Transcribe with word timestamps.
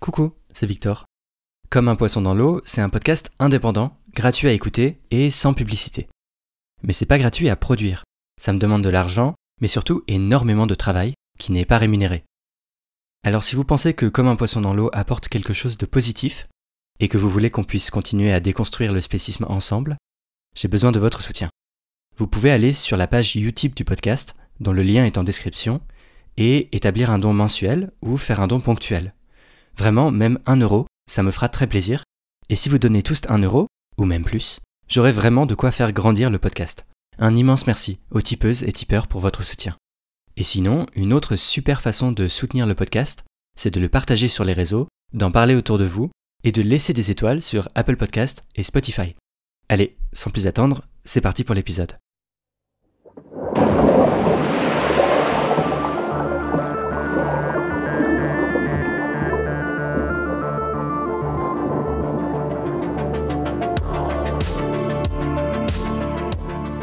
Coucou, 0.00 0.32
c'est 0.54 0.64
Victor. 0.64 1.04
Comme 1.68 1.86
un 1.86 1.94
poisson 1.94 2.22
dans 2.22 2.32
l'eau, 2.32 2.62
c'est 2.64 2.80
un 2.80 2.88
podcast 2.88 3.30
indépendant, 3.38 3.98
gratuit 4.14 4.48
à 4.48 4.52
écouter 4.52 4.98
et 5.10 5.28
sans 5.28 5.52
publicité. 5.52 6.08
Mais 6.82 6.94
c'est 6.94 7.04
pas 7.04 7.18
gratuit 7.18 7.50
à 7.50 7.56
produire. 7.56 8.04
Ça 8.40 8.54
me 8.54 8.58
demande 8.58 8.82
de 8.82 8.88
l'argent, 8.88 9.34
mais 9.60 9.68
surtout 9.68 10.02
énormément 10.08 10.66
de 10.66 10.74
travail 10.74 11.12
qui 11.38 11.52
n'est 11.52 11.66
pas 11.66 11.76
rémunéré. 11.76 12.24
Alors 13.24 13.42
si 13.42 13.54
vous 13.54 13.64
pensez 13.64 13.92
que 13.92 14.06
Comme 14.06 14.28
un 14.28 14.36
poisson 14.36 14.62
dans 14.62 14.72
l'eau 14.72 14.88
apporte 14.94 15.28
quelque 15.28 15.52
chose 15.52 15.76
de 15.76 15.84
positif, 15.84 16.48
et 16.98 17.08
que 17.08 17.18
vous 17.18 17.28
voulez 17.28 17.50
qu'on 17.50 17.62
puisse 17.62 17.90
continuer 17.90 18.32
à 18.32 18.40
déconstruire 18.40 18.94
le 18.94 19.02
spécisme 19.02 19.44
ensemble, 19.50 19.98
j'ai 20.56 20.68
besoin 20.68 20.92
de 20.92 20.98
votre 20.98 21.20
soutien. 21.20 21.50
Vous 22.16 22.26
pouvez 22.26 22.50
aller 22.50 22.72
sur 22.72 22.96
la 22.96 23.06
page 23.06 23.36
Utip 23.36 23.76
du 23.76 23.84
podcast, 23.84 24.34
dont 24.60 24.72
le 24.72 24.82
lien 24.82 25.04
est 25.04 25.18
en 25.18 25.24
description, 25.24 25.82
et 26.38 26.74
établir 26.74 27.10
un 27.10 27.18
don 27.18 27.34
mensuel 27.34 27.92
ou 28.00 28.16
faire 28.16 28.40
un 28.40 28.46
don 28.46 28.60
ponctuel. 28.60 29.12
Vraiment, 29.80 30.10
même 30.10 30.38
un 30.44 30.58
euro, 30.58 30.84
ça 31.10 31.22
me 31.22 31.30
fera 31.30 31.48
très 31.48 31.66
plaisir. 31.66 32.04
Et 32.50 32.54
si 32.54 32.68
vous 32.68 32.78
donnez 32.78 33.02
tous 33.02 33.22
un 33.30 33.38
euro, 33.38 33.66
ou 33.96 34.04
même 34.04 34.24
plus, 34.24 34.60
j'aurai 34.88 35.10
vraiment 35.10 35.46
de 35.46 35.54
quoi 35.54 35.70
faire 35.70 35.92
grandir 35.92 36.28
le 36.28 36.38
podcast. 36.38 36.84
Un 37.18 37.34
immense 37.34 37.66
merci 37.66 37.98
aux 38.10 38.20
tipeuses 38.20 38.62
et 38.64 38.72
tipeurs 38.72 39.06
pour 39.06 39.22
votre 39.22 39.42
soutien. 39.42 39.78
Et 40.36 40.42
sinon, 40.42 40.84
une 40.94 41.14
autre 41.14 41.34
super 41.34 41.80
façon 41.80 42.12
de 42.12 42.28
soutenir 42.28 42.66
le 42.66 42.74
podcast, 42.74 43.24
c'est 43.56 43.72
de 43.72 43.80
le 43.80 43.88
partager 43.88 44.28
sur 44.28 44.44
les 44.44 44.52
réseaux, 44.52 44.86
d'en 45.14 45.32
parler 45.32 45.54
autour 45.54 45.78
de 45.78 45.86
vous 45.86 46.10
et 46.44 46.52
de 46.52 46.60
laisser 46.60 46.92
des 46.92 47.10
étoiles 47.10 47.40
sur 47.40 47.70
Apple 47.74 47.96
Podcast 47.96 48.44
et 48.56 48.62
Spotify. 48.62 49.16
Allez, 49.70 49.96
sans 50.12 50.28
plus 50.28 50.46
attendre, 50.46 50.82
c'est 51.04 51.22
parti 51.22 51.42
pour 51.42 51.54
l'épisode. 51.54 51.96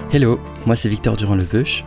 Hello, 0.09 0.39
moi 0.65 0.77
c'est 0.77 0.87
Victor 0.87 1.17
Durand-Lebeuch 1.17 1.83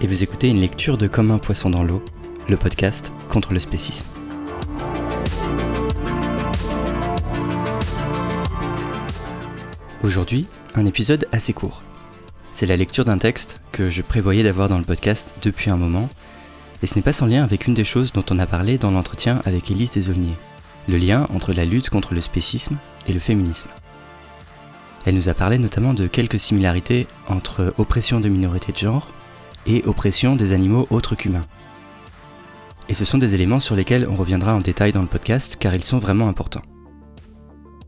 et 0.00 0.08
vous 0.08 0.24
écoutez 0.24 0.48
une 0.48 0.58
lecture 0.58 0.98
de 0.98 1.06
Comme 1.06 1.30
un 1.30 1.38
poisson 1.38 1.70
dans 1.70 1.84
l'eau, 1.84 2.04
le 2.48 2.56
podcast 2.56 3.12
contre 3.28 3.52
le 3.52 3.60
spécisme. 3.60 4.08
Aujourd'hui, 10.02 10.48
un 10.74 10.84
épisode 10.84 11.28
assez 11.30 11.52
court. 11.52 11.82
C'est 12.50 12.66
la 12.66 12.76
lecture 12.76 13.04
d'un 13.04 13.18
texte 13.18 13.60
que 13.70 13.88
je 13.88 14.02
prévoyais 14.02 14.42
d'avoir 14.42 14.68
dans 14.68 14.78
le 14.78 14.84
podcast 14.84 15.36
depuis 15.40 15.70
un 15.70 15.76
moment, 15.76 16.08
et 16.82 16.88
ce 16.88 16.96
n'est 16.96 17.02
pas 17.02 17.12
sans 17.12 17.26
lien 17.26 17.44
avec 17.44 17.68
une 17.68 17.74
des 17.74 17.84
choses 17.84 18.12
dont 18.12 18.24
on 18.32 18.40
a 18.40 18.46
parlé 18.46 18.78
dans 18.78 18.90
l'entretien 18.90 19.40
avec 19.44 19.70
Élise 19.70 19.92
Desaulniers, 19.92 20.36
le 20.88 20.96
lien 20.96 21.28
entre 21.32 21.52
la 21.52 21.64
lutte 21.64 21.88
contre 21.88 22.14
le 22.14 22.20
spécisme 22.20 22.78
et 23.06 23.12
le 23.12 23.20
féminisme. 23.20 23.68
Elle 25.04 25.14
nous 25.14 25.28
a 25.28 25.34
parlé 25.34 25.58
notamment 25.58 25.94
de 25.94 26.06
quelques 26.06 26.38
similarités 26.38 27.06
entre 27.28 27.74
oppression 27.76 28.20
de 28.20 28.28
minorités 28.28 28.72
de 28.72 28.78
genre 28.78 29.08
et 29.66 29.82
oppression 29.84 30.36
des 30.36 30.52
animaux 30.52 30.86
autres 30.90 31.14
qu'humains. 31.14 31.46
Et 32.88 32.94
ce 32.94 33.04
sont 33.04 33.18
des 33.18 33.34
éléments 33.34 33.58
sur 33.58 33.76
lesquels 33.76 34.06
on 34.08 34.16
reviendra 34.16 34.54
en 34.54 34.60
détail 34.60 34.92
dans 34.92 35.02
le 35.02 35.08
podcast 35.08 35.56
car 35.58 35.74
ils 35.74 35.84
sont 35.84 35.98
vraiment 35.98 36.28
importants. 36.28 36.62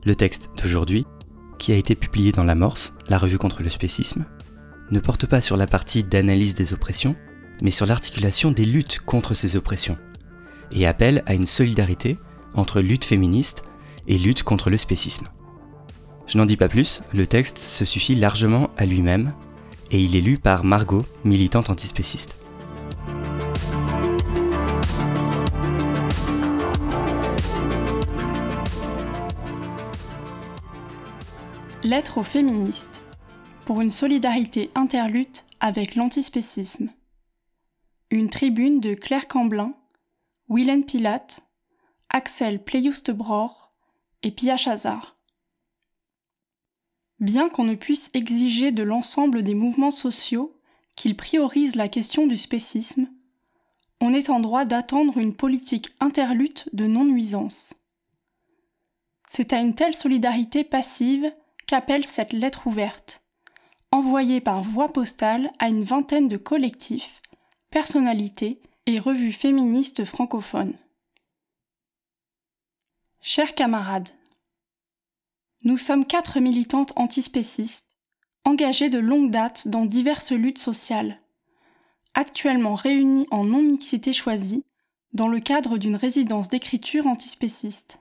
Le 0.04 0.14
texte 0.14 0.50
d'aujourd'hui, 0.62 1.06
qui 1.58 1.72
a 1.72 1.76
été 1.76 1.94
publié 1.94 2.32
dans 2.32 2.44
l'Amorce, 2.44 2.94
la 3.08 3.18
revue 3.18 3.38
contre 3.38 3.62
le 3.62 3.68
spécisme, 3.68 4.24
ne 4.90 5.00
porte 5.00 5.26
pas 5.26 5.40
sur 5.40 5.56
la 5.56 5.66
partie 5.66 6.04
d'analyse 6.04 6.54
des 6.54 6.72
oppressions, 6.72 7.16
mais 7.62 7.70
sur 7.70 7.86
l'articulation 7.86 8.52
des 8.52 8.66
luttes 8.66 9.00
contre 9.00 9.34
ces 9.34 9.56
oppressions, 9.56 9.98
et 10.70 10.86
appelle 10.86 11.22
à 11.26 11.34
une 11.34 11.46
solidarité 11.46 12.18
entre 12.54 12.80
lutte 12.80 13.04
féministe 13.04 13.64
et 14.06 14.18
lutte 14.18 14.42
contre 14.42 14.70
le 14.70 14.76
spécisme. 14.76 15.26
Je 16.26 16.38
n'en 16.38 16.46
dis 16.46 16.56
pas 16.56 16.68
plus, 16.68 17.02
le 17.14 17.26
texte 17.26 17.58
se 17.58 17.84
suffit 17.84 18.16
largement 18.16 18.70
à 18.76 18.84
lui-même, 18.84 19.32
et 19.90 20.02
il 20.02 20.16
est 20.16 20.20
lu 20.20 20.38
par 20.38 20.64
Margot, 20.64 21.06
militante 21.24 21.70
antispéciste. 21.70 22.36
Lettre 31.84 32.18
aux 32.18 32.24
féministes 32.24 33.04
pour 33.64 33.80
une 33.80 33.90
solidarité 33.90 34.70
interlutte 34.74 35.44
avec 35.60 35.94
l'antispécisme. 35.94 36.88
Une 38.10 38.28
tribune 38.28 38.80
de 38.80 38.94
Claire 38.94 39.28
Camblin, 39.28 39.72
Willen 40.48 40.84
Pilate, 40.84 41.42
Axel 42.08 42.62
Pleyouste-Bror 42.62 43.72
et 44.24 44.32
Pia 44.32 44.56
Chazard. 44.56 45.15
Bien 47.18 47.48
qu'on 47.48 47.64
ne 47.64 47.74
puisse 47.74 48.10
exiger 48.14 48.72
de 48.72 48.82
l'ensemble 48.82 49.42
des 49.42 49.54
mouvements 49.54 49.90
sociaux 49.90 50.54
qu'ils 50.96 51.16
priorisent 51.16 51.76
la 51.76 51.88
question 51.88 52.26
du 52.26 52.36
spécisme, 52.36 53.08
on 54.00 54.12
est 54.12 54.28
en 54.28 54.40
droit 54.40 54.64
d'attendre 54.64 55.16
une 55.18 55.34
politique 55.34 55.90
interlutte 56.00 56.68
de 56.74 56.86
non-nuisance. 56.86 57.74
C'est 59.28 59.52
à 59.52 59.60
une 59.60 59.74
telle 59.74 59.94
solidarité 59.94 60.64
passive 60.64 61.32
qu'appelle 61.66 62.04
cette 62.04 62.32
lettre 62.32 62.66
ouverte, 62.66 63.22
envoyée 63.90 64.40
par 64.40 64.62
voie 64.62 64.92
postale 64.92 65.50
à 65.58 65.68
une 65.68 65.82
vingtaine 65.82 66.28
de 66.28 66.36
collectifs, 66.36 67.20
personnalités 67.70 68.60
et 68.86 68.98
revues 68.98 69.32
féministes 69.32 70.04
francophones. 70.04 70.76
Chers 73.20 73.54
camarades, 73.54 74.10
nous 75.64 75.76
sommes 75.76 76.06
quatre 76.06 76.40
militantes 76.40 76.92
antispécistes, 76.96 77.96
engagées 78.44 78.88
de 78.88 78.98
longue 78.98 79.30
date 79.30 79.68
dans 79.68 79.84
diverses 79.84 80.32
luttes 80.32 80.58
sociales, 80.58 81.20
actuellement 82.14 82.74
réunies 82.74 83.26
en 83.30 83.44
non-mixité 83.44 84.12
choisie 84.12 84.64
dans 85.12 85.28
le 85.28 85.40
cadre 85.40 85.78
d'une 85.78 85.96
résidence 85.96 86.48
d'écriture 86.48 87.06
antispéciste. 87.06 88.00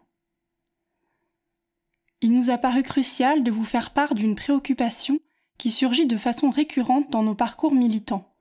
Il 2.22 2.34
nous 2.34 2.50
a 2.50 2.58
paru 2.58 2.84
crucial 2.84 3.44
de 3.44 3.52
vous 3.52 3.64
faire 3.64 3.92
part 3.92 4.16
d'une 4.16 4.36
préoccupation 4.36 5.20
qui 5.58 5.72
surgit 5.72 6.06
de 6.06 6.18
façon 6.18 6.50
récurrente 6.50 7.10
dans 7.10 7.24
nos 7.24 7.36
parcours 7.36 7.74
militants, 7.74 8.36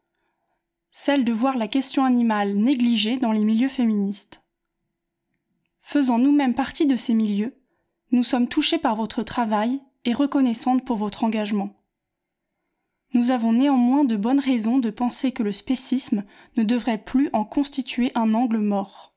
celle 0.91 1.25
de 1.25 1.33
voir 1.33 1.57
la 1.57 1.69
question 1.69 2.05
animale 2.05 2.55
négligée 2.55 3.17
dans 3.17 3.33
les 3.33 3.45
milieux 3.45 3.69
féministes. 3.69 4.45
Faisant 5.83 6.19
nous-mêmes 6.19 6.55
partie 6.55 6.87
de 6.87 6.97
ces 6.97 7.15
milieux, 7.15 7.55
nous 8.15 8.23
sommes 8.23 8.47
touchés 8.47 8.79
par 8.79 8.95
votre 8.95 9.25
travail 9.25 9.81
et 10.05 10.13
reconnaissantes 10.13 10.85
pour 10.85 10.97
votre 10.97 11.25
engagement. 11.25 11.75
Nous 13.13 13.33
avons 13.33 13.53
néanmoins 13.53 14.05
de 14.05 14.15
bonnes 14.15 14.39
raisons 14.39 14.79
de 14.79 14.91
penser 14.91 15.33
que 15.33 15.43
le 15.43 15.51
spécisme 15.51 16.23
ne 16.57 16.63
devrait 16.63 17.03
plus 17.03 17.29
en 17.33 17.45
constituer 17.45 18.13
un 18.15 18.33
angle 18.33 18.59
mort. 18.59 19.17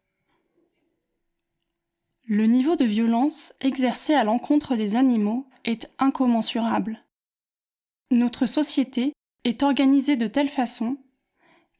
Le 2.25 2.47
niveau 2.47 2.75
de 2.75 2.85
violence 2.85 3.53
exercé 3.61 4.15
à 4.15 4.23
l'encontre 4.23 4.75
des 4.75 4.95
animaux 4.95 5.45
est 5.63 5.91
incommensurable. 5.99 7.05
Notre 8.09 8.47
société 8.47 9.13
est 9.43 9.61
organisée 9.61 10.15
de 10.15 10.25
telle 10.25 10.49
façon 10.49 10.97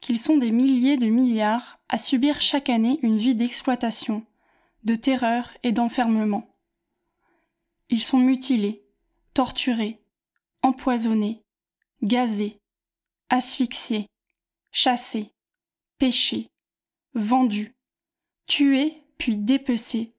qu'ils 0.00 0.20
sont 0.20 0.36
des 0.36 0.52
milliers 0.52 0.96
de 0.96 1.08
milliards 1.08 1.80
à 1.88 1.98
subir 1.98 2.40
chaque 2.40 2.70
année 2.70 3.00
une 3.02 3.18
vie 3.18 3.34
d'exploitation, 3.34 4.24
de 4.84 4.94
terreur 4.94 5.50
et 5.64 5.72
d'enfermement. 5.72 6.47
Ils 7.90 8.02
sont 8.02 8.18
mutilés, 8.18 8.84
torturés, 9.34 9.98
empoisonnés, 10.62 11.42
gazés, 12.02 12.60
asphyxiés, 13.30 14.06
chassés, 14.70 15.32
pêchés, 15.98 16.48
vendus, 17.14 17.74
tués 18.46 19.02
puis 19.18 19.36
dépecés, 19.36 20.14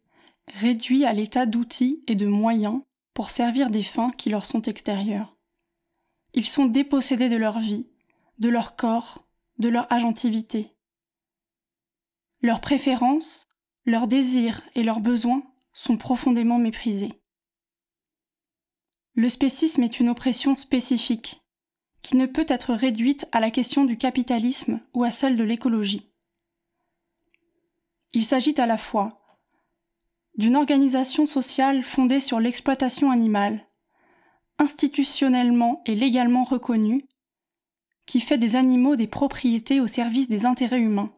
réduits 0.48 1.06
à 1.06 1.14
l'état 1.14 1.46
d'outils 1.46 2.04
et 2.08 2.16
de 2.16 2.28
moyens 2.28 2.82
pour 3.14 3.30
servir 3.30 3.70
des 3.70 3.84
fins 3.84 4.12
qui 4.12 4.30
leur 4.30 4.46
sont 4.46 4.62
extérieures. 4.62 5.36
Ils 6.34 6.46
sont 6.46 6.66
dépossédés 6.66 7.30
de 7.30 7.38
leur 7.38 7.60
vie, 7.60 7.90
de 8.38 8.50
leur 8.50 8.76
corps, 8.76 9.28
de 9.58 9.70
leur 9.70 9.92
agentivité. 9.92 10.74
Leurs 12.42 12.62
préférences, 12.62 13.48
leurs 13.86 14.08
désirs 14.08 14.62
et 14.76 14.84
leurs 14.84 15.02
besoins 15.02 15.44
sont 15.74 15.98
profondément 15.98 16.58
méprisés. 16.58 17.19
Le 19.20 19.28
spécisme 19.28 19.84
est 19.84 20.00
une 20.00 20.08
oppression 20.08 20.56
spécifique, 20.56 21.42
qui 22.02 22.16
ne 22.16 22.26
peut 22.26 22.46
être 22.48 22.74
réduite 22.74 23.28
à 23.34 23.42
la 23.42 23.52
question 23.52 23.84
du 23.84 23.98
capitalisme 23.98 24.80
ou 24.94 25.04
à 25.04 25.12
celle 25.12 25.36
de 25.36 25.44
l'écologie. 25.44 26.10
Il 28.14 28.24
s'agit 28.24 28.54
à 28.58 28.66
la 28.66 28.78
fois 28.78 29.20
d'une 30.38 30.56
organisation 30.56 31.26
sociale 31.26 31.84
fondée 31.84 32.22
sur 32.22 32.40
l'exploitation 32.40 33.12
animale, 33.12 33.68
institutionnellement 34.58 35.82
et 35.86 35.96
légalement 35.96 36.46
reconnue, 36.46 37.04
qui 38.06 38.22
fait 38.22 38.38
des 38.38 38.56
animaux 38.56 38.96
des 38.96 39.08
propriétés 39.08 39.82
au 39.82 39.88
service 39.88 40.30
des 40.30 40.46
intérêts 40.46 40.80
humains. 40.80 41.12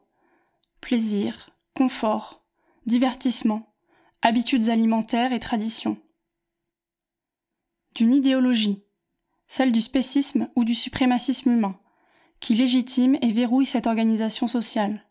Plaisir, 0.80 1.52
confort, 1.76 2.42
divertissement, 2.88 3.76
habitudes 4.24 4.70
alimentaires 4.70 5.34
et 5.34 5.40
traditions. 5.40 6.02
D'une 7.96 8.14
idéologie, 8.14 8.84
celle 9.48 9.72
du 9.72 9.82
spécisme 9.82 10.50
ou 10.56 10.64
du 10.64 10.74
suprémacisme 10.74 11.52
humain, 11.52 11.80
qui 12.40 12.56
légitime 12.56 13.18
et 13.22 13.32
verrouille 13.32 13.66
cette 13.66 13.88
organisation 13.88 14.48
sociale. 14.48 15.06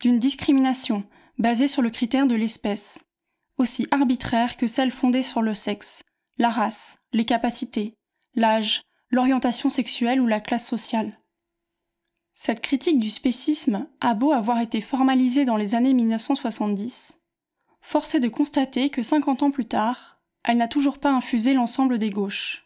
D'une 0.00 0.18
discrimination 0.18 1.04
basée 1.38 1.66
sur 1.66 1.82
le 1.82 1.90
critère 1.90 2.26
de 2.26 2.34
l'espèce, 2.34 3.04
aussi 3.58 3.86
arbitraire 3.90 4.56
que 4.56 4.66
celle 4.66 4.90
fondée 4.90 5.22
sur 5.22 5.42
le 5.42 5.52
sexe, 5.52 6.04
la 6.38 6.50
race, 6.50 6.98
les 7.12 7.24
capacités, 7.24 7.94
l'âge, 8.34 8.82
l'orientation 9.10 9.68
sexuelle 9.68 10.20
ou 10.20 10.26
la 10.26 10.40
classe 10.40 10.66
sociale. 10.66 11.18
Cette 12.32 12.60
critique 12.60 13.00
du 13.00 13.10
spécisme 13.10 13.88
a 14.00 14.14
beau 14.14 14.32
avoir 14.32 14.60
été 14.60 14.80
formalisée 14.80 15.44
dans 15.44 15.56
les 15.56 15.74
années 15.74 15.94
1970, 15.94 17.20
force 17.80 18.14
est 18.14 18.20
de 18.20 18.28
constater 18.28 18.90
que 18.90 19.02
50 19.02 19.42
ans 19.42 19.50
plus 19.50 19.66
tard, 19.66 20.15
elle 20.46 20.56
n'a 20.56 20.68
toujours 20.68 20.98
pas 20.98 21.10
infusé 21.10 21.52
l'ensemble 21.52 21.98
des 21.98 22.10
gauches. 22.10 22.64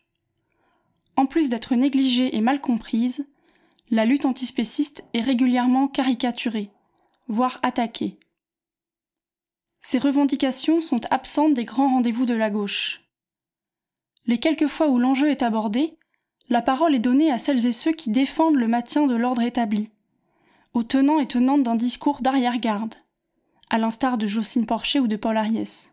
En 1.17 1.27
plus 1.27 1.49
d'être 1.49 1.75
négligée 1.75 2.37
et 2.37 2.41
mal 2.41 2.61
comprise, 2.61 3.27
la 3.91 4.05
lutte 4.05 4.27
antispéciste 4.27 5.05
est 5.15 5.23
régulièrement 5.23 5.89
caricaturée, 5.89 6.71
voire 7.27 7.59
attaquée. 7.63 8.19
Ces 9.81 9.99
revendications 9.99 10.83
sont 10.83 11.01
absentes 11.11 11.55
des 11.55 11.65
grands 11.65 11.89
rendez-vous 11.89 12.27
de 12.27 12.35
la 12.35 12.51
gauche. 12.51 13.01
Les 14.27 14.39
quelques 14.39 14.69
fois 14.69 14.89
où 14.89 14.99
l'enjeu 14.99 15.31
est 15.31 15.43
abordé, 15.43 15.97
la 16.51 16.61
parole 16.61 16.95
est 16.95 17.01
donnée 17.01 17.33
à 17.33 17.39
celles 17.39 17.67
et 17.67 17.73
ceux 17.73 17.93
qui 17.93 18.11
défendent 18.11 18.57
le 18.57 18.69
maintien 18.69 19.07
de 19.07 19.17
l'ordre 19.17 19.43
établi, 19.43 19.91
aux 20.75 20.83
tenants 20.83 21.19
et 21.19 21.27
tenantes 21.27 21.63
d'un 21.63 21.77
discours 21.77 22.21
d'arrière-garde, 22.21 22.95
à 23.71 23.79
l'instar 23.79 24.19
de 24.19 24.27
Jocelyne 24.27 24.67
Porcher 24.67 25.01
ou 25.01 25.09
de 25.09 25.17
Paul 25.17 25.39
Ariès. 25.39 25.93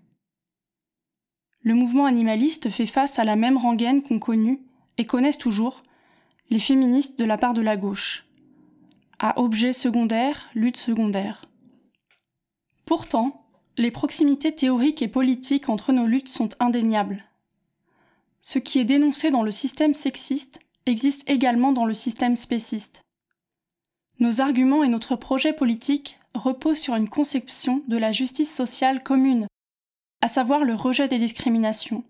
Le 1.64 1.74
mouvement 1.74 2.06
animaliste 2.06 2.70
fait 2.70 2.86
face 2.86 3.20
à 3.20 3.24
la 3.24 3.36
même 3.36 3.58
rengaine 3.58 4.02
qu'ont 4.02 4.20
connue 4.20 4.62
et 4.98 5.06
connaissent 5.06 5.38
toujours 5.38 5.84
les 6.50 6.60
féministes 6.60 7.20
de 7.20 7.26
la 7.26 7.38
part 7.38 7.54
de 7.54 7.62
la 7.62 7.78
gauche. 7.78 8.26
À 9.20 9.40
objet 9.40 9.74
secondaire, 9.74 10.50
lutte 10.54 10.78
secondaire. 10.78 11.46
Pourtant, 12.86 13.46
les 13.78 13.92
proximités 13.92 14.54
théoriques 14.54 15.02
et 15.02 15.08
politiques 15.08 15.70
entre 15.70 15.92
nos 15.92 16.06
luttes 16.06 16.30
sont 16.30 16.50
indéniables. 16.60 17.26
Ce 18.40 18.60
qui 18.60 18.80
est 18.80 18.86
dénoncé 18.86 19.30
dans 19.30 19.44
le 19.44 19.52
système 19.52 19.94
sexiste 19.94 20.60
existe 20.86 21.30
également 21.30 21.74
dans 21.74 21.86
le 21.86 21.94
système 21.94 22.36
spéciste. 22.36 23.02
Nos 24.20 24.42
arguments 24.42 24.84
et 24.84 24.90
notre 24.90 25.16
projet 25.16 25.54
politique 25.54 26.18
reposent 26.34 26.80
sur 26.80 26.96
une 26.96 27.10
conception 27.10 27.84
de 27.88 27.98
la 27.98 28.12
justice 28.12 28.54
sociale 28.54 29.04
commune, 29.04 29.48
à 30.22 30.28
savoir 30.28 30.64
le 30.64 30.74
rejet 30.74 31.08
des 31.08 31.20
discriminations, 31.20 32.04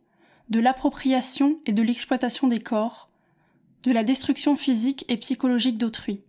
de 0.49 0.59
l'appropriation 0.59 1.59
et 1.65 1.73
de 1.73 1.83
l'exploitation 1.83 2.47
des 2.47 2.59
corps, 2.59 3.09
de 3.83 3.91
la 3.91 4.03
destruction 4.03 4.55
physique 4.55 5.05
et 5.07 5.17
psychologique 5.17 5.77
d'autrui. 5.77 6.21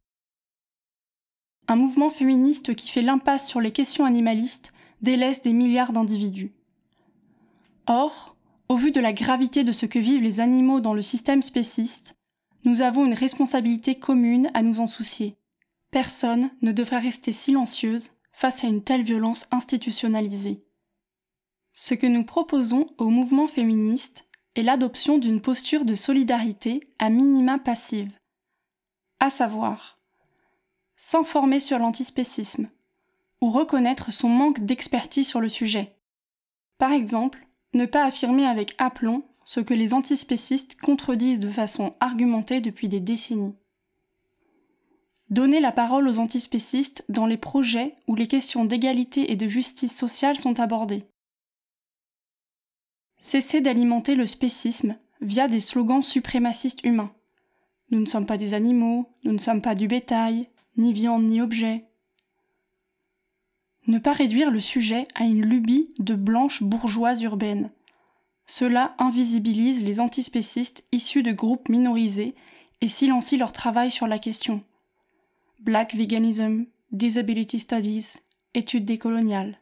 Un 1.67 1.77
mouvement 1.77 2.11
féministe 2.11 2.75
qui 2.75 2.89
fait 2.89 3.03
l'impasse 3.03 3.49
sur 3.49 3.61
les 3.61 3.73
questions 3.73 4.05
animalistes 4.05 4.73
délaisse 5.03 5.43
des 5.43 5.53
milliards 5.53 5.93
d'individus. 5.93 6.53
Or, 7.87 8.37
au 8.69 8.77
vu 8.77 8.91
de 8.91 9.01
la 9.01 9.13
gravité 9.13 9.65
de 9.65 9.73
ce 9.73 9.87
que 9.87 9.99
vivent 9.99 10.23
les 10.23 10.41
animaux 10.41 10.81
dans 10.81 10.95
le 10.95 11.03
système 11.03 11.43
spéciste, 11.43 12.17
nous 12.65 12.83
avons 12.83 13.05
une 13.05 13.15
responsabilité 13.15 13.95
commune 13.95 14.51
à 14.55 14.63
nous 14.63 14.81
en 14.81 14.87
soucier. 14.87 15.37
Personne 15.91 16.51
ne 16.61 16.73
devrait 16.73 16.99
rester 16.99 17.33
silencieuse 17.33 18.11
face 18.33 18.65
à 18.65 18.67
une 18.67 18.83
telle 18.83 19.03
violence 19.03 19.47
institutionnalisée. 19.51 20.63
Ce 21.81 21.95
que 21.95 22.09
nous 22.09 22.25
proposons 22.25 22.87
au 22.99 23.09
mouvement 23.09 23.47
féministe 23.47 24.27
est 24.57 24.65
l'adoption 24.65 25.17
d'une 25.17 25.41
posture 25.41 25.85
de 25.85 25.95
solidarité 25.95 26.81
à 26.99 27.09
minima 27.09 27.57
passive, 27.57 28.19
à 29.21 29.31
savoir 29.31 29.97
s'informer 30.97 31.61
sur 31.61 31.79
l'antispécisme 31.79 32.69
ou 33.41 33.51
reconnaître 33.51 34.13
son 34.13 34.29
manque 34.29 34.59
d'expertise 34.59 35.29
sur 35.29 35.41
le 35.41 35.49
sujet. 35.49 35.95
Par 36.79 36.91
exemple, 36.91 37.47
ne 37.75 37.87
pas 37.87 38.05
affirmer 38.05 38.45
avec 38.45 38.75
aplomb 38.79 39.23
ce 39.45 39.61
que 39.61 39.73
les 39.73 39.95
antispécistes 39.95 40.81
contredisent 40.81 41.39
de 41.39 41.49
façon 41.49 41.95
argumentée 42.01 42.61
depuis 42.61 42.89
des 42.89 42.99
décennies. 42.99 43.55
Donner 45.31 45.61
la 45.61 45.71
parole 45.71 46.09
aux 46.09 46.19
antispécistes 46.19 47.05
dans 47.09 47.27
les 47.27 47.39
projets 47.39 47.95
où 48.09 48.17
les 48.17 48.27
questions 48.27 48.65
d'égalité 48.65 49.31
et 49.31 49.37
de 49.37 49.47
justice 49.47 49.97
sociale 49.97 50.41
sont 50.41 50.59
abordées. 50.59 51.05
Cesser 53.19 53.61
d'alimenter 53.61 54.15
le 54.15 54.27
spécisme 54.27 54.97
via 55.21 55.49
des 55.49 55.59
slogans 55.59 56.03
suprémacistes 56.03 56.85
humains. 56.85 57.13
Nous 57.91 57.99
ne 57.99 58.07
sommes 58.07 58.27
pas 58.27 58.37
des 58.37 58.55
animaux, 58.55 59.11
nous 59.25 59.33
ne 59.33 59.39
sommes 59.39 59.63
pas 59.63 59.75
du 59.75 59.89
bétail, 59.89 60.49
ni 60.77 60.93
viande 60.93 61.25
ni 61.25 61.41
objet. 61.41 61.85
Ne 63.89 63.99
pas 63.99 64.13
réduire 64.13 64.51
le 64.51 64.61
sujet 64.61 65.05
à 65.15 65.25
une 65.25 65.45
lubie 65.45 65.93
de 65.99 66.15
blanches 66.15 66.63
bourgeoises 66.63 67.23
urbaines. 67.23 67.73
Cela 68.47 68.95
invisibilise 68.99 69.85
les 69.85 70.01
antispécistes 70.01 70.85
issus 70.93 71.23
de 71.23 71.33
groupes 71.33 71.69
minorisés 71.69 72.35
et 72.81 72.87
silencie 72.87 73.37
leur 73.37 73.53
travail 73.53 73.91
sur 73.91 74.07
la 74.07 74.19
question. 74.19 74.63
Black 75.61 75.95
Veganism, 75.95 76.67
Disability 76.93 77.59
Studies, 77.59 78.21
études 78.55 78.85
décoloniales 78.85 79.59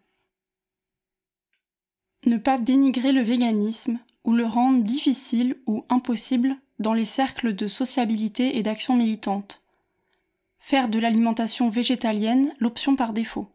ne 2.26 2.36
pas 2.36 2.58
dénigrer 2.58 3.12
le 3.12 3.22
véganisme 3.22 3.98
ou 4.24 4.32
le 4.32 4.44
rendre 4.44 4.82
difficile 4.82 5.56
ou 5.66 5.84
impossible 5.88 6.56
dans 6.78 6.92
les 6.92 7.04
cercles 7.04 7.54
de 7.54 7.66
sociabilité 7.68 8.58
et 8.58 8.62
d'action 8.62 8.96
militante. 8.96 9.62
Faire 10.58 10.88
de 10.88 10.98
l'alimentation 10.98 11.68
végétalienne 11.68 12.52
l'option 12.58 12.96
par 12.96 13.12
défaut. 13.12 13.48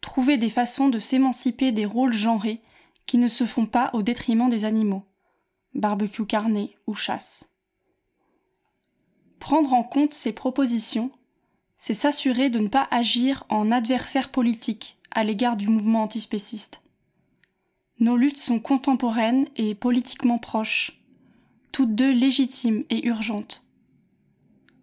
Trouver 0.00 0.36
des 0.36 0.50
façons 0.50 0.88
de 0.88 0.98
s'émanciper 0.98 1.72
des 1.72 1.86
rôles 1.86 2.12
genrés 2.12 2.60
qui 3.06 3.18
ne 3.18 3.28
se 3.28 3.46
font 3.46 3.66
pas 3.66 3.90
au 3.92 4.02
détriment 4.02 4.48
des 4.48 4.64
animaux. 4.64 5.04
Barbecue 5.74 6.26
carné 6.26 6.74
ou 6.88 6.94
chasse. 6.94 7.48
Prendre 9.38 9.72
en 9.74 9.84
compte 9.84 10.12
ces 10.12 10.32
propositions, 10.32 11.10
c'est 11.76 11.94
s'assurer 11.94 12.50
de 12.50 12.58
ne 12.58 12.68
pas 12.68 12.88
agir 12.90 13.44
en 13.48 13.70
adversaire 13.70 14.30
politique 14.30 14.96
à 15.12 15.22
l'égard 15.22 15.56
du 15.56 15.68
mouvement 15.68 16.02
antispéciste. 16.02 16.82
Nos 17.98 18.18
luttes 18.18 18.38
sont 18.38 18.58
contemporaines 18.58 19.46
et 19.56 19.74
politiquement 19.74 20.36
proches, 20.36 21.00
toutes 21.72 21.94
deux 21.94 22.12
légitimes 22.12 22.84
et 22.90 23.06
urgentes. 23.06 23.64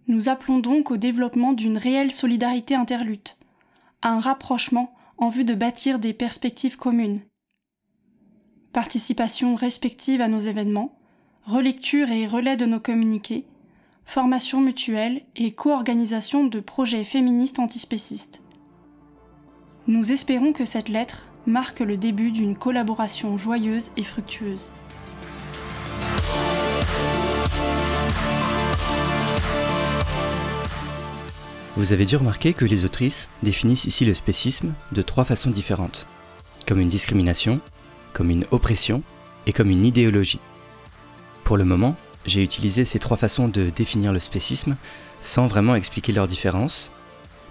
Nous 0.08 0.29
appelons 0.29 0.58
donc 0.58 0.89
au 0.89 0.98
développement 0.98 1.53
d'une 1.53 1.77
réelle 1.77 2.12
solidarité 2.12 2.74
interlutte, 2.74 3.38
à 4.01 4.10
un 4.10 4.20
rapprochement 4.20 4.96
en 5.20 5.29
vue 5.29 5.46
de 5.46 5.53
bâtir 5.53 6.00
des 6.00 6.13
perspectives 6.13 6.75
communes. 6.75 7.22
Participation 8.72 9.53
respective 9.53 10.20
à 10.20 10.27
nos 10.27 10.39
événements, 10.39 10.98
relecture 11.46 12.10
et 12.10 12.25
relais 12.25 12.58
de 12.58 12.65
nos 12.65 12.79
communiqués, 12.79 13.46
formation 14.05 14.60
mutuelle 14.60 15.22
et 15.36 15.51
co-organisation 15.51 16.46
de 16.46 16.60
projets 16.60 17.03
féministes 17.03 17.60
antispécistes. 17.60 18.41
Nous 19.86 20.12
espérons 20.12 20.51
que 20.51 20.65
cette 20.65 20.89
lettre 20.89 21.29
marque 21.45 21.81
le 21.81 21.97
début 21.97 22.31
d'une 22.31 22.55
collaboration 22.55 23.38
joyeuse 23.38 23.91
et 23.97 24.03
fructueuse. 24.03 24.71
Vous 31.75 31.91
avez 31.91 32.05
dû 32.05 32.15
remarquer 32.15 32.53
que 32.53 32.65
les 32.65 32.85
autrices 32.85 33.29
définissent 33.41 33.85
ici 33.85 34.05
le 34.05 34.13
spécisme 34.13 34.73
de 34.91 35.01
trois 35.01 35.25
façons 35.25 35.50
différentes, 35.50 36.07
comme 36.67 36.79
une 36.79 36.89
discrimination, 36.89 37.59
comme 38.13 38.29
une 38.29 38.45
oppression 38.51 39.01
et 39.47 39.53
comme 39.53 39.69
une 39.69 39.83
idéologie. 39.83 40.39
Pour 41.43 41.57
le 41.57 41.65
moment, 41.65 41.95
j'ai 42.25 42.41
utilisé 42.41 42.85
ces 42.85 43.00
trois 43.00 43.17
façons 43.17 43.50
de 43.50 43.69
définir 43.69 44.13
le 44.13 44.19
spécisme 44.19 44.77
sans 45.19 45.47
vraiment 45.47 45.75
expliquer 45.75 46.13
leurs 46.13 46.27
différences, 46.27 46.91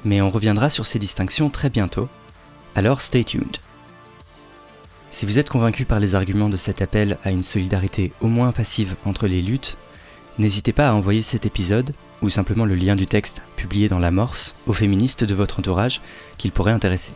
mais 0.05 0.23
on 0.23 0.31
reviendra 0.31 0.71
sur 0.71 0.87
ces 0.87 0.99
distinctions 0.99 1.51
très 1.51 1.69
bientôt, 1.69 2.09
alors 2.75 3.03
stay 3.03 3.25
tuned. 3.25 3.59
Si 5.13 5.27
vous 5.27 5.39
êtes 5.39 5.51
convaincu 5.51 5.85
par 5.85 6.01
les 6.01 6.15
arguments 6.15 6.49
de 6.49 6.57
cet 6.57 6.81
appel 6.81 7.19
à 7.23 7.31
une 7.31 7.43
solidarité 7.43 8.13
au 8.23 8.29
moins 8.29 8.51
passive 8.51 8.97
entre 9.05 9.27
les 9.27 9.43
luttes, 9.43 9.77
n'hésitez 10.39 10.73
pas 10.73 10.89
à 10.89 10.95
envoyer 10.95 11.21
cet 11.21 11.45
épisode, 11.45 11.93
ou 12.23 12.31
simplement 12.31 12.65
le 12.65 12.75
lien 12.75 12.97
du 12.97 13.05
texte 13.05 13.43
publié 13.55 13.89
dans 13.89 13.99
l'amorce, 13.99 14.57
aux 14.67 14.73
féministes 14.73 15.23
de 15.23 15.35
votre 15.35 15.59
entourage 15.59 16.01
qu'il 16.39 16.51
pourrait 16.51 16.73
intéresser. 16.73 17.13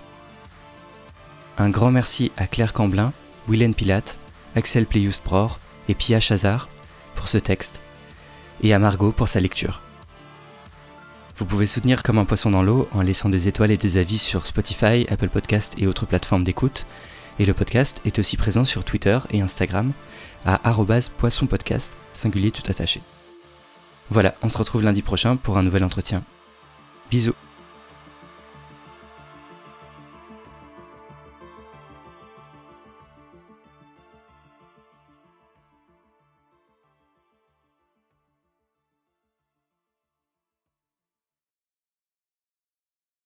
Un 1.57 1.71
grand 1.71 1.91
merci 1.91 2.33
à 2.37 2.47
Claire 2.47 2.75
Camblin, 2.75 3.15
Willen 3.49 3.73
Pilate, 3.73 4.19
Axel 4.57 4.85
Plius-Bror 4.85 5.59
et 5.89 5.95
Pia 5.95 6.21
Chazard 6.21 6.69
pour 7.15 7.29
ce 7.29 7.39
texte, 7.39 7.81
et 8.63 8.75
à 8.75 8.79
Margot 8.79 9.11
pour 9.11 9.29
sa 9.29 9.41
lecture. 9.41 9.81
Vous 11.39 11.47
pouvez 11.47 11.67
soutenir 11.67 12.03
Comme 12.03 12.19
un 12.19 12.27
poisson 12.27 12.51
dans 12.51 12.63
l'eau 12.63 12.91
en 12.93 13.01
laissant 13.01 13.31
des 13.31 13.49
étoiles 13.49 13.71
et 13.71 13.79
des 13.79 13.97
avis 13.97 14.19
sur 14.19 14.45
Spotify, 14.45 15.07
Apple 15.09 15.31
Podcast 15.31 15.77
et 15.79 15.87
autres 15.87 16.05
plateformes 16.05 16.45
d'écoute. 16.45 16.85
Et 17.39 17.45
le 17.45 17.55
podcast 17.55 18.01
est 18.05 18.19
aussi 18.19 18.37
présent 18.37 18.65
sur 18.65 18.85
Twitter 18.85 19.19
et 19.31 19.41
Instagram 19.41 19.93
à 20.45 20.61
poissonpodcast, 21.19 21.97
singulier 22.15 22.51
tout 22.51 22.63
attaché. 22.69 23.01
Voilà, 24.11 24.35
on 24.43 24.49
se 24.49 24.59
retrouve 24.59 24.83
lundi 24.83 25.03
prochain 25.03 25.37
pour 25.37 25.59
un 25.59 25.63
nouvel 25.63 25.85
entretien. 25.85 26.23
Bisous 27.11 27.35